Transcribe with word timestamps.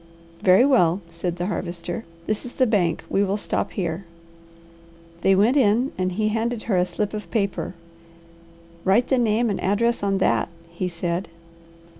"Very 0.41 0.65
well," 0.65 0.99
said 1.11 1.35
the 1.35 1.45
Harvester. 1.45 2.05
"This 2.25 2.43
is 2.43 2.53
the 2.53 2.65
bank. 2.65 3.03
We 3.07 3.23
will 3.23 3.37
stop 3.37 3.73
here." 3.73 4.03
They 5.21 5.35
went 5.35 5.55
in 5.55 5.91
and 5.95 6.13
he 6.13 6.29
handed 6.29 6.63
her 6.63 6.75
a 6.77 6.87
slip 6.87 7.13
of 7.13 7.29
paper. 7.29 7.75
"Write 8.83 9.09
the 9.09 9.19
name 9.19 9.47
and 9.51 9.61
address 9.61 10.01
on 10.01 10.17
that?" 10.17 10.49
he 10.71 10.87
said. 10.87 11.27